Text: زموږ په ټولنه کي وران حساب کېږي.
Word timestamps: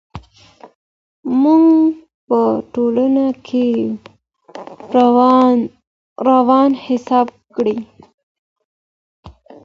زموږ 1.29 1.65
په 2.27 2.39
ټولنه 2.73 3.25
کي 3.47 3.67
وران 6.25 6.69
حساب 6.85 7.27
کېږي. 7.55 7.77